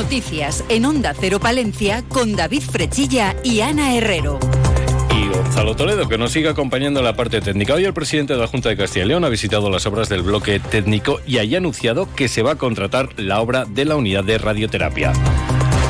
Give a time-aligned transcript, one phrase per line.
[0.00, 4.40] Noticias en Onda Cero Palencia con David Frechilla y Ana Herrero.
[5.14, 7.74] Y Gonzalo Toledo, que nos sigue acompañando en la parte técnica.
[7.74, 10.22] Hoy el presidente de la Junta de Castilla y León ha visitado las obras del
[10.22, 14.24] bloque técnico y ha anunciado que se va a contratar la obra de la unidad
[14.24, 15.12] de radioterapia.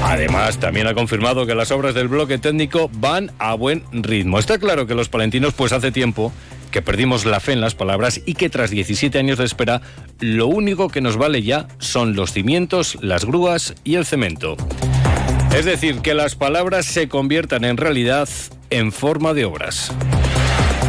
[0.02, 4.40] Además, también ha confirmado que las obras del bloque técnico van a buen ritmo.
[4.40, 6.32] Está claro que los palentinos, pues hace tiempo
[6.70, 9.82] que perdimos la fe en las palabras y que tras 17 años de espera,
[10.20, 14.56] lo único que nos vale ya son los cimientos, las grúas y el cemento.
[15.54, 18.28] Es decir, que las palabras se conviertan en realidad
[18.70, 19.92] en forma de obras.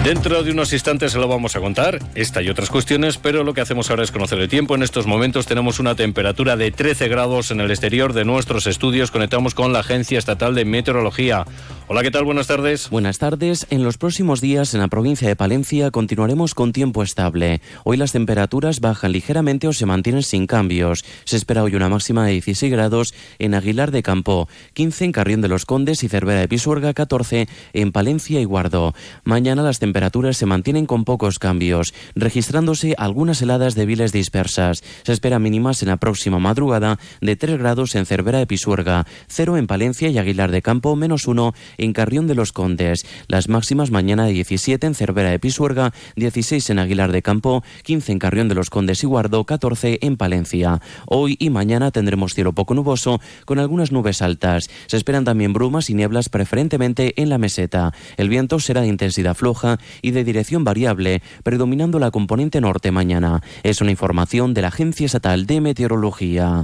[0.03, 3.53] Dentro de unos instantes se lo vamos a contar, esta y otras cuestiones, pero lo
[3.53, 4.73] que hacemos ahora es conocer el tiempo.
[4.73, 9.11] En estos momentos tenemos una temperatura de 13 grados en el exterior de nuestros estudios.
[9.11, 11.45] Conectamos con la Agencia Estatal de Meteorología.
[11.87, 12.23] Hola, ¿qué tal?
[12.23, 12.89] Buenas tardes.
[12.89, 13.67] Buenas tardes.
[13.69, 17.61] En los próximos días en la provincia de Palencia continuaremos con tiempo estable.
[17.83, 21.03] Hoy las temperaturas bajan ligeramente o se mantienen sin cambios.
[21.25, 25.41] Se espera hoy una máxima de 16 grados en Aguilar de Campo, 15 en Carrión
[25.41, 28.93] de los Condes y Cervera de Pisuerga, 14 en Palencia y Guardo.
[29.25, 34.83] Mañana las temperaturas se mantienen con pocos cambios, registrándose algunas heladas débiles dispersas.
[35.03, 39.57] Se espera mínimas en la próxima madrugada de 3 grados en Cervera de Pisuerga, 0
[39.57, 43.05] en Palencia y Aguilar de Campo, menos 1 en Carrión de los Condes.
[43.27, 48.11] Las máximas mañana de 17 en Cervera de Pisuerga, 16 en Aguilar de Campo, 15
[48.11, 50.81] en Carrión de los Condes y Guardo, 14 en Palencia.
[51.05, 54.69] Hoy y mañana tendremos cielo poco nuboso con algunas nubes altas.
[54.87, 57.93] Se esperan también brumas y nieblas preferentemente en la meseta.
[58.17, 63.41] El viento será de intensidad floja y de dirección variable, predominando la componente norte mañana.
[63.63, 66.63] Es una información de la Agencia Estatal de Meteorología.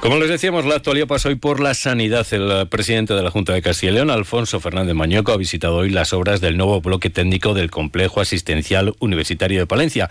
[0.00, 2.26] Como les decíamos, la actualidad pasa hoy por la sanidad.
[2.32, 5.90] El presidente de la Junta de Castilla y León, Alfonso Fernández Mañoco, ha visitado hoy
[5.90, 10.08] las obras del nuevo bloque técnico del Complejo Asistencial Universitario de Palencia.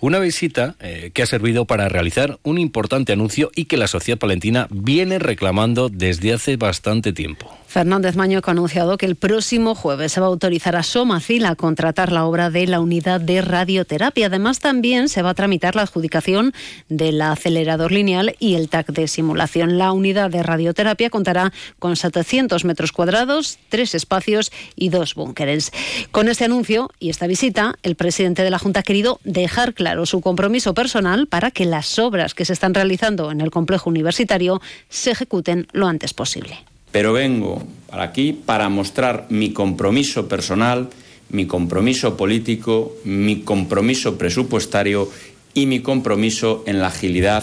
[0.00, 4.18] Una visita eh, que ha servido para realizar un importante anuncio y que la sociedad
[4.18, 7.56] palentina viene reclamando desde hace bastante tiempo.
[7.66, 11.56] Fernández Mañoco ha anunciado que el próximo jueves se va a autorizar a Somacil a
[11.56, 14.26] contratar la obra de la unidad de radioterapia.
[14.26, 16.52] Además, también se va a tramitar la adjudicación
[16.88, 19.76] del acelerador lineal y el TAC de simulación.
[19.76, 25.72] La unidad de radioterapia contará con 700 metros cuadrados, tres espacios y dos búnkeres.
[26.12, 29.83] Con este anuncio y esta visita, el presidente de la Junta ha querido dejar claro
[30.04, 34.60] su compromiso personal para que las obras que se están realizando en el complejo universitario
[34.88, 36.58] se ejecuten lo antes posible
[36.94, 40.90] pero vengo para aquí para mostrar mi compromiso personal,
[41.30, 45.10] mi compromiso político, mi compromiso presupuestario
[45.54, 47.42] y mi compromiso en la agilidad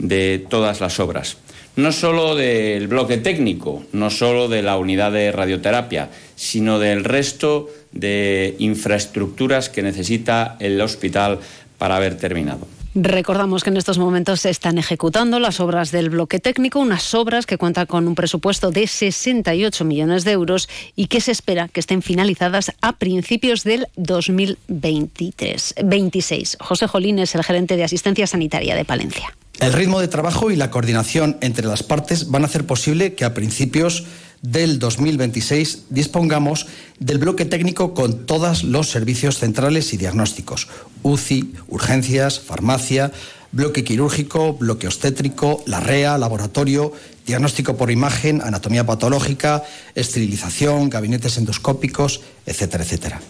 [0.00, 1.36] de todas las obras.
[1.76, 7.70] No solo del bloque técnico, no solo de la unidad de radioterapia, sino del resto
[7.92, 11.38] de infraestructuras que necesita el hospital
[11.78, 12.66] para haber terminado.
[12.94, 17.46] Recordamos que en estos momentos se están ejecutando las obras del bloque técnico, unas obras
[17.46, 21.80] que cuentan con un presupuesto de 68 millones de euros y que se espera que
[21.80, 25.74] estén finalizadas a principios del 2023.
[25.84, 26.56] 26.
[26.60, 29.36] José Jolín es el gerente de asistencia sanitaria de Palencia.
[29.60, 33.24] El ritmo de trabajo y la coordinación entre las partes van a hacer posible que
[33.24, 34.06] a principios
[34.42, 36.66] del 2026 dispongamos
[36.98, 40.68] del bloque técnico con todos los servicios centrales y diagnósticos,
[41.02, 43.12] UCI, urgencias, farmacia,
[43.52, 46.92] bloque quirúrgico, bloque obstétrico, la REA, laboratorio,
[47.26, 53.20] diagnóstico por imagen, anatomía patológica, esterilización, gabinetes endoscópicos, etcétera, etcétera.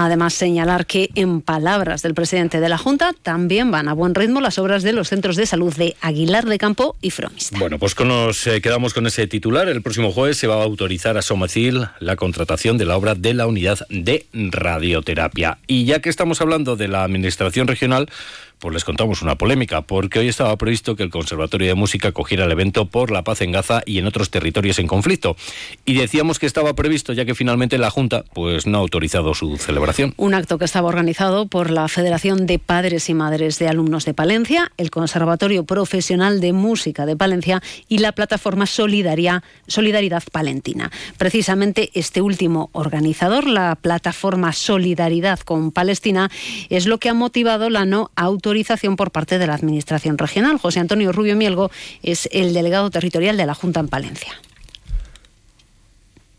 [0.00, 4.40] Además, señalar que, en palabras del presidente de la Junta, también van a buen ritmo
[4.40, 7.58] las obras de los centros de salud de Aguilar de Campo y Fromista.
[7.58, 9.68] Bueno, pues nos eh, quedamos con ese titular.
[9.68, 13.34] El próximo jueves se va a autorizar a Somacil la contratación de la obra de
[13.34, 15.58] la unidad de radioterapia.
[15.66, 18.08] Y ya que estamos hablando de la Administración Regional,
[18.58, 22.44] pues les contamos una polémica, porque hoy estaba previsto que el Conservatorio de Música cogiera
[22.44, 25.36] el evento por la paz en Gaza y en otros territorios en conflicto.
[25.84, 29.56] Y decíamos que estaba previsto, ya que finalmente la Junta pues no ha autorizado su
[29.58, 30.14] celebración.
[30.16, 34.14] Un acto que estaba organizado por la Federación de Padres y Madres de Alumnos de
[34.14, 40.90] Palencia, el Conservatorio Profesional de Música de Palencia y la plataforma Solidaria, Solidaridad Palentina.
[41.16, 46.30] Precisamente este último organizador, la plataforma Solidaridad con Palestina,
[46.70, 50.56] es lo que ha motivado la no autorización autorización por parte de la Administración Regional.
[50.56, 51.70] José Antonio Rubio Mielgo
[52.02, 54.32] es el delegado territorial de la Junta en Palencia.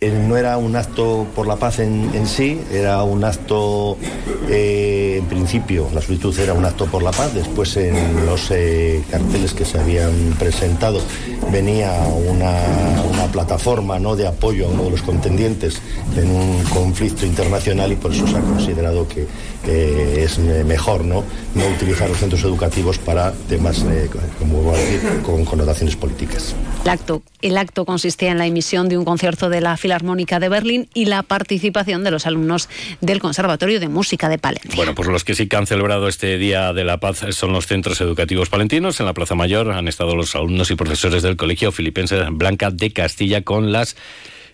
[0.01, 3.97] Eh, no era un acto por la paz en, sí, era un acto,
[4.47, 9.03] eh, en principio, la solicitud era un acto por la paz, después en los eh,
[9.11, 11.01] carteles que se habían presentado
[11.51, 11.91] venía
[12.29, 12.53] una,
[13.33, 14.15] plataforma ¿no?
[14.15, 15.81] de apoyo a uno de los contendientes
[16.17, 19.27] en un conflicto internacional y por eso se ha considerado que
[20.23, 21.23] es mejor ¿no?
[21.53, 23.85] no utilizar los centros educativos para temas,
[24.39, 26.55] como voy a decir, con connotaciones políticas.
[26.85, 30.50] El acto, el acto consistía en la emisión de un concierto de la Filarmónica de
[30.50, 32.69] Berlín y la participación de los alumnos
[33.01, 34.75] del Conservatorio de Música de Palencia.
[34.75, 37.65] Bueno, pues los que sí que han celebrado este Día de la Paz son los
[37.65, 39.00] centros educativos palentinos.
[39.00, 42.94] En la Plaza Mayor han estado los alumnos y profesores del Colegio Filipense Blanca de
[42.94, 43.95] Castilla con las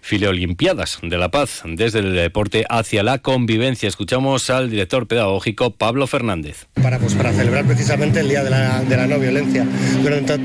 [0.06, 3.90] Fileolimpiadas de la Paz, desde el deporte hacia la convivencia.
[3.90, 6.68] Escuchamos al director pedagógico Pablo Fernández.
[6.76, 9.66] Para, pues, para celebrar precisamente el Día de la, de la No Violencia.
[10.04, 10.38] Durante,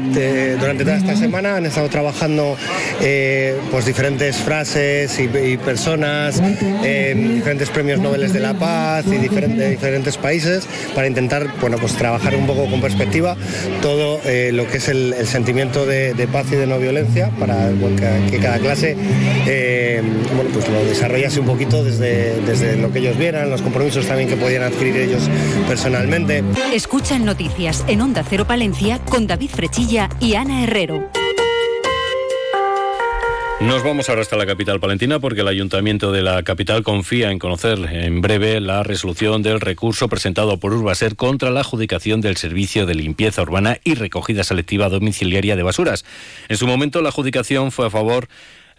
[0.57, 2.57] durante, toda esta semana han estado trabajando
[3.03, 5.29] eh, pues, diferentes frases y,
[5.59, 6.41] personas,
[6.83, 11.95] eh, diferentes premios Nobel de la Paz y diferentes, diferentes países para intentar bueno, pues,
[11.97, 13.37] trabajar un poco con perspectiva
[13.83, 17.71] todo eh, lo que es el, sentimiento de, paz y de no violencia para
[18.31, 18.97] que cada clase
[19.53, 20.01] eh,
[20.37, 24.29] bueno, pues lo desarrollase un poquito desde, desde lo que ellos vieran, los compromisos también
[24.29, 25.29] que podían adquirir ellos
[25.67, 26.45] personalmente.
[26.73, 31.11] Escuchan noticias en Onda Cero Palencia con David Frechilla y Ana Herrero.
[33.61, 37.39] Nos vamos ahora hasta la capital palentina porque el ayuntamiento de la capital confía en
[37.39, 42.87] conocer en breve la resolución del recurso presentado por Urbaser contra la adjudicación del servicio
[42.87, 46.07] de limpieza urbana y recogida selectiva domiciliaria de basuras.
[46.49, 48.29] En su momento la adjudicación fue a favor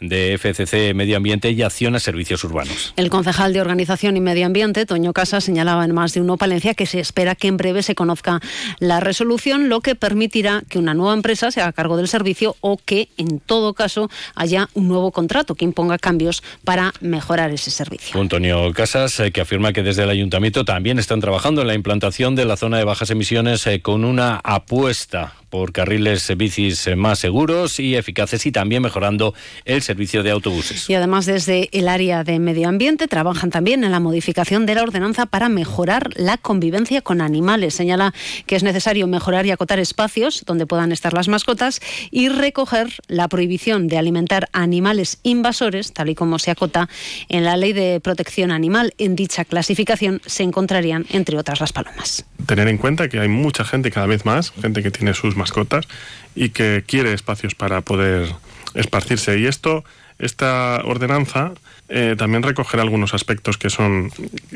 [0.01, 2.93] de FCC Medio Ambiente y Acción a Servicios Urbanos.
[2.97, 6.73] El concejal de Organización y Medio Ambiente, Toño Casa, señalaba en más de uno Palencia
[6.73, 8.41] que se espera que en breve se conozca
[8.79, 12.77] la resolución, lo que permitirá que una nueva empresa se haga cargo del servicio o
[12.77, 18.19] que, en todo caso, haya un nuevo contrato que imponga cambios para mejorar ese servicio.
[18.19, 22.35] Antonio Casas, eh, que afirma que desde el ayuntamiento también están trabajando en la implantación
[22.35, 27.79] de la zona de bajas emisiones eh, con una apuesta por carriles bicis más seguros
[27.79, 30.89] y eficaces y también mejorando el servicio de autobuses.
[30.89, 34.81] Y además desde el área de medio ambiente trabajan también en la modificación de la
[34.81, 37.75] ordenanza para mejorar la convivencia con animales.
[37.75, 38.13] Señala
[38.47, 43.27] que es necesario mejorar y acotar espacios donde puedan estar las mascotas y recoger la
[43.27, 46.87] prohibición de alimentar animales invasores, tal y como se acota
[47.27, 48.93] en la Ley de Protección Animal.
[48.97, 52.25] En dicha clasificación se encontrarían, entre otras, las palomas.
[52.45, 55.87] Tener en cuenta que hay mucha gente cada vez más, gente que tiene sus mascotas
[56.35, 58.33] y que quiere espacios para poder
[58.73, 59.39] esparcirse.
[59.39, 59.83] Y esto,
[60.19, 61.53] esta ordenanza
[61.89, 64.11] eh, también recogerá algunos aspectos que son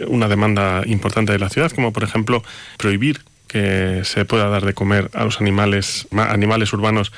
[0.08, 2.44] una demanda importante de la ciudad, como por ejemplo
[2.78, 7.12] prohibir que se pueda dar de comer a los animales, animales urbanos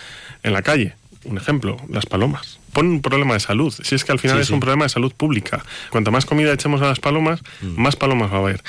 [0.44, 0.96] en la calle.
[1.24, 2.60] Un ejemplo, las palomas.
[2.74, 3.74] Pon un problema de salud.
[3.84, 5.64] Si es que al final es un problema de salud pública.
[5.90, 7.82] Cuanto más comida echemos a las palomas, mm.
[7.82, 8.64] más palomas va a haber.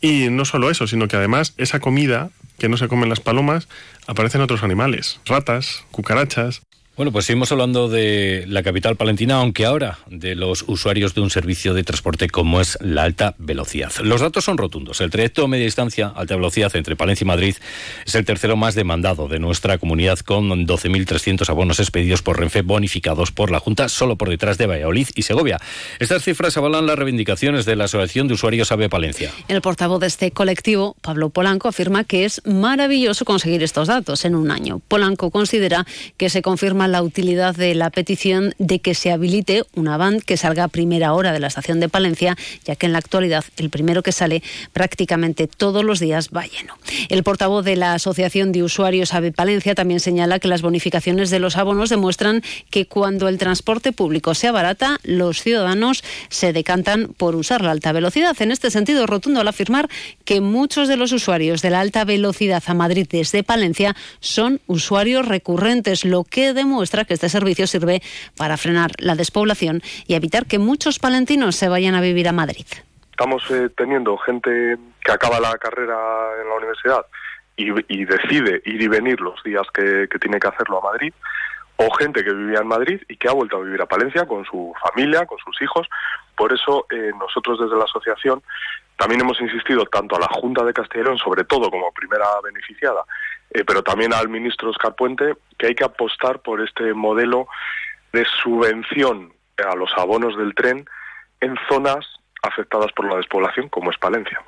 [0.00, 3.68] Y no solo eso, sino que además esa comida que no se comen las palomas
[4.06, 6.62] aparecen otros animales, ratas, cucarachas.
[6.94, 11.30] Bueno, pues seguimos hablando de la capital palentina, aunque ahora de los usuarios de un
[11.30, 13.90] servicio de transporte como es la alta velocidad.
[14.02, 15.00] Los datos son rotundos.
[15.00, 17.56] El trayecto media distancia, alta velocidad entre Palencia y Madrid
[18.04, 23.32] es el tercero más demandado de nuestra comunidad, con 12.300 abonos expedidos por Renfe bonificados
[23.32, 25.58] por la Junta, solo por detrás de Valladolid y Segovia.
[25.98, 29.32] Estas cifras avalan las reivindicaciones de la Asociación de Usuarios AVE Palencia.
[29.48, 34.34] El portavoz de este colectivo, Pablo Polanco, afirma que es maravilloso conseguir estos datos en
[34.34, 34.82] un año.
[34.88, 35.86] Polanco considera
[36.18, 40.36] que se confirma la utilidad de la petición de que se habilite una van que
[40.36, 43.70] salga a primera hora de la estación de Palencia, ya que en la actualidad el
[43.70, 44.42] primero que sale
[44.72, 46.74] prácticamente todos los días va lleno.
[47.08, 51.38] El portavoz de la Asociación de Usuarios AVE Palencia también señala que las bonificaciones de
[51.38, 57.36] los abonos demuestran que cuando el transporte público sea barata, los ciudadanos se decantan por
[57.36, 58.36] usar la alta velocidad.
[58.40, 59.88] En este sentido, rotundo al afirmar
[60.24, 65.26] que muchos de los usuarios de la alta velocidad a Madrid desde Palencia son usuarios
[65.26, 68.02] recurrentes, lo que demuestra muestra que este servicio sirve
[68.36, 72.66] para frenar la despoblación y evitar que muchos palentinos se vayan a vivir a Madrid.
[73.10, 75.94] Estamos eh, teniendo gente que acaba la carrera
[76.40, 77.06] en la universidad
[77.56, 81.12] y, decide ir y venir los días que, tiene que hacerlo a Madrid,
[81.76, 84.44] o gente que vivía en Madrid y que ha vuelto a vivir a Palencia con
[84.44, 85.86] su familia, con sus hijos.
[86.36, 88.42] Por eso eh, nosotros desde la asociación
[88.96, 93.04] también hemos insistido tanto a la Junta de Castellón, sobre todo como primera beneficiada,
[93.54, 97.48] eh, pero también al ministro Oscar Puente, que hay que apostar por este modelo
[98.12, 100.84] de subvención a los abonos del tren
[101.40, 102.06] en zonas
[102.42, 104.40] afectadas por la despoblación, como es Palencia.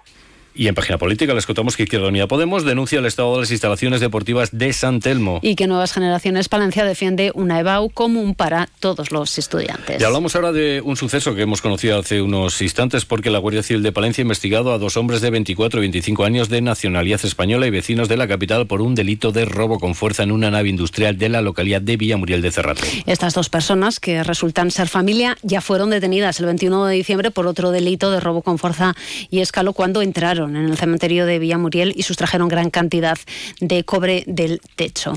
[0.57, 3.51] Y en página política les contamos que Izquierda Unida Podemos denuncia el estado de las
[3.51, 5.41] instalaciones deportivas de San Telmo.
[5.43, 10.01] Y que Nuevas Generaciones Palencia defiende una EBAU común para todos los estudiantes.
[10.01, 13.65] Y hablamos ahora de un suceso que hemos conocido hace unos instantes porque la Guardia
[13.65, 17.21] Civil de Palencia ha investigado a dos hombres de 24 y 25 años de nacionalidad
[17.25, 20.53] española y vecinos de la capital por un delito de robo con fuerza en una
[20.53, 22.83] nave industrial de la localidad de Villamuriel de Cerrato.
[23.07, 27.49] Estas dos personas, que resultan ser familia, ya fueron detenidas el 21 de diciembre por
[27.49, 28.95] otro delito de robo con fuerza
[29.31, 33.19] y escalo cuando entraron en el cementerio de Villamuriel y sustrajeron gran cantidad
[33.61, 35.15] de cobre del techo.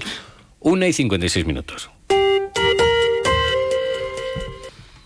[0.60, 1.90] Una y 56 minutos.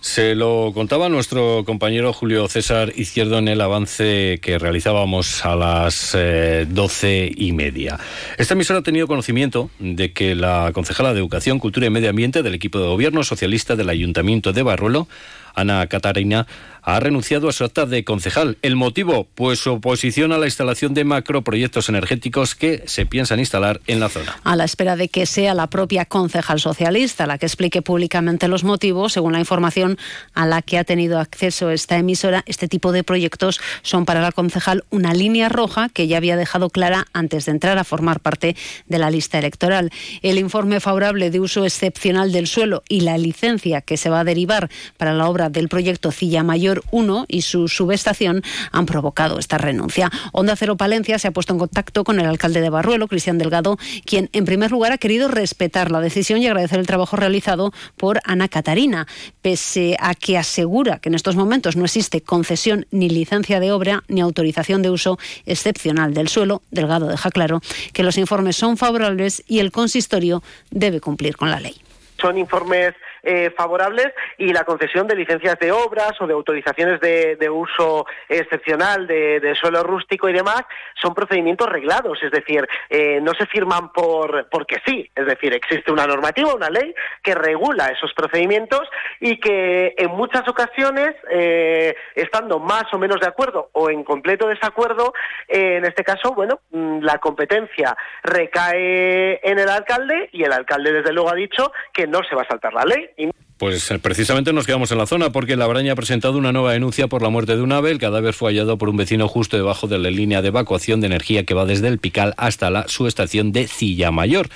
[0.01, 6.15] Se lo contaba nuestro compañero Julio César Izquierdo en el avance que realizábamos a las
[6.15, 7.99] eh, doce y media.
[8.39, 12.41] Esta emisora ha tenido conocimiento de que la concejala de Educación, Cultura y Medio Ambiente
[12.41, 15.07] del equipo de gobierno socialista del Ayuntamiento de Barruelo,
[15.55, 16.47] Ana Catarina,
[16.83, 18.57] ha renunciado a su acta de concejal.
[18.61, 19.27] ¿El motivo?
[19.35, 24.09] Pues su oposición a la instalación de macroproyectos energéticos que se piensan instalar en la
[24.09, 24.35] zona.
[24.43, 28.63] A la espera de que sea la propia concejal socialista la que explique públicamente los
[28.63, 29.97] motivos, según la información
[30.33, 34.31] a la que ha tenido acceso esta emisora, este tipo de proyectos son para la
[34.31, 38.55] concejal una línea roja que ya había dejado clara antes de entrar a formar parte
[38.87, 39.91] de la lista electoral.
[40.21, 44.23] El informe favorable de uso excepcional del suelo y la licencia que se va a
[44.23, 49.57] derivar para la obra del proyecto Cilla Mayor 1 y su subestación han provocado esta
[49.57, 50.09] renuncia.
[50.31, 53.77] Onda Cero Palencia se ha puesto en contacto con el alcalde de Barruelo, Cristian Delgado,
[54.05, 58.19] quien en primer lugar ha querido respetar la decisión y agradecer el trabajo realizado por
[58.25, 59.07] Ana Catarina,
[59.41, 64.03] pese a que asegura que en estos momentos no existe concesión ni licencia de obra
[64.07, 66.61] ni autorización de uso excepcional del suelo.
[66.71, 67.61] Delgado deja claro
[67.93, 71.75] que los informes son favorables y el consistorio debe cumplir con la ley.
[72.19, 77.49] Son informes eh, favorables y la concesión de licencias de obras o de autorizaciones de,
[77.51, 80.63] uso excepcional de, suelo rústico y demás
[80.99, 85.91] son procedimientos reglados, es decir, eh, no se firman por porque sí, es decir, existe
[85.91, 88.87] una normativa, una ley que regula esos procedimientos
[89.19, 94.47] y que en muchas ocasiones, eh, estando más o menos de acuerdo o en completo
[94.47, 95.13] desacuerdo,
[95.47, 101.13] en este caso, bueno, mm, la competencia recae en el alcalde y el alcalde desde
[101.13, 103.09] luego ha dicho que no se va a saltar la ley.
[103.57, 106.73] Pues eh, precisamente nos quedamos en la zona porque la Braña ha presentado una nueva
[106.73, 107.91] denuncia por la muerte de un ave.
[107.91, 111.07] El cadáver fue hallado por un vecino justo debajo de la línea de evacuación de
[111.07, 114.49] energía que va desde el Pical hasta la subestación de Cilla Mayor.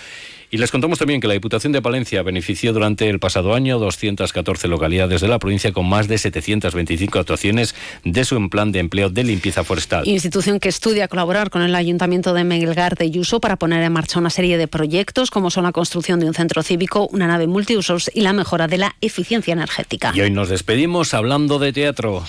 [0.56, 4.70] Y les contamos también que la Diputación de Palencia benefició durante el pasado año 214
[4.70, 9.26] localidades de la provincia con más de 725 actuaciones de su plan de empleo de
[9.26, 10.08] limpieza forestal.
[10.08, 14.18] Institución que estudia colaborar con el Ayuntamiento de Melgar de Yuso para poner en marcha
[14.18, 18.10] una serie de proyectos como son la construcción de un centro cívico, una nave multiusos
[18.14, 20.14] y la mejora de la eficiencia energética.
[20.16, 22.24] Y hoy nos despedimos hablando de teatro.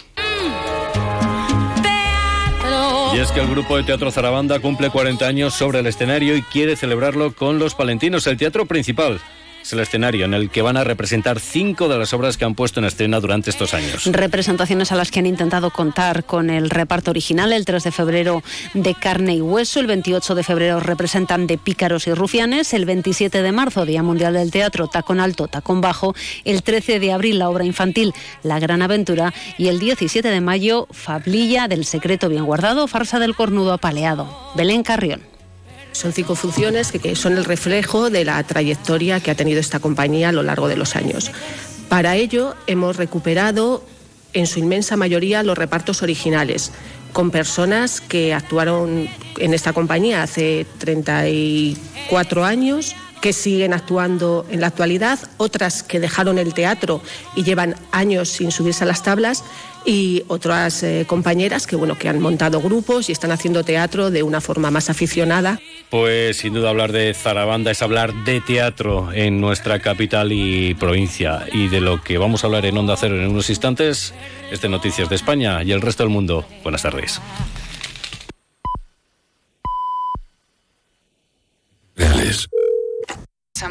[3.16, 6.42] Y es que el grupo de Teatro Zarabanda cumple 40 años sobre el escenario y
[6.42, 9.22] quiere celebrarlo con los palentinos, el teatro principal
[9.66, 12.54] es el escenario en el que van a representar cinco de las obras que han
[12.54, 14.06] puesto en escena durante estos años.
[14.06, 17.52] Representaciones a las que han intentado contar con el reparto original.
[17.52, 18.42] El 3 de febrero
[18.74, 23.42] de Carne y Hueso, el 28 de febrero representan de Pícaros y Rufianes, el 27
[23.42, 27.48] de marzo, Día Mundial del Teatro, Tacón Alto, Tacón Bajo, el 13 de abril, la
[27.48, 32.86] obra infantil La Gran Aventura y el 17 de mayo, Fablilla del Secreto Bien Guardado,
[32.86, 34.52] Farsa del Cornudo Apaleado.
[34.54, 35.35] Belén Carrión.
[35.96, 40.28] Son cinco funciones que, son el reflejo de la trayectoria que ha tenido esta compañía
[40.28, 41.30] a lo largo de los años.
[41.88, 43.82] Para ello hemos recuperado
[44.34, 46.70] en su inmensa mayoría los repartos originales,
[47.14, 54.68] con personas que actuaron en esta compañía hace 34 años que siguen actuando en la
[54.68, 57.00] actualidad, otras que dejaron el teatro
[57.34, 59.44] y llevan años sin subirse a las tablas
[59.84, 64.22] y otras eh, compañeras que bueno que han montado grupos y están haciendo teatro de
[64.22, 65.60] una forma más aficionada.
[65.90, 71.46] Pues sin duda hablar de Zarabanda es hablar de teatro en nuestra capital y provincia
[71.52, 74.12] y de lo que vamos a hablar en Onda Cero en unos instantes,
[74.50, 76.44] este Noticias de España y el resto del mundo.
[76.64, 77.20] Buenas tardes.